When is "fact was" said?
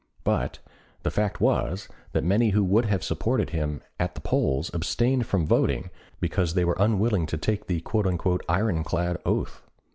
1.11-1.87